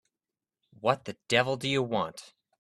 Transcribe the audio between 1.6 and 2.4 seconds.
you want?